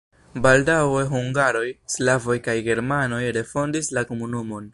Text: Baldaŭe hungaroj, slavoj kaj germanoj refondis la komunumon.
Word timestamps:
Baldaŭe 0.45 1.03
hungaroj, 1.11 1.67
slavoj 1.97 2.39
kaj 2.49 2.57
germanoj 2.71 3.23
refondis 3.39 3.93
la 3.99 4.07
komunumon. 4.13 4.69